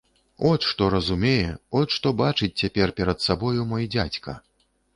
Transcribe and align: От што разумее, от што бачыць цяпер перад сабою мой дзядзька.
От 0.51 0.63
што 0.69 0.87
разумее, 0.93 1.49
от 1.81 1.93
што 1.97 2.15
бачыць 2.23 2.51
цяпер 2.63 2.97
перад 3.03 3.23
сабою 3.29 3.69
мой 3.75 3.89
дзядзька. 3.97 4.39